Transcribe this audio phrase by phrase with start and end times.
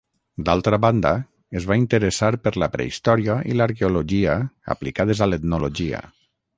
[0.45, 1.11] D'altra banda,
[1.59, 4.41] es va interessar per la prehistòria i l'arqueologia
[4.79, 6.07] aplicades a l'etnologia.